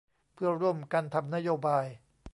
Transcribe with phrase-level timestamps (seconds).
[0.33, 1.85] เพื่อร่วมกันทำนโยบาย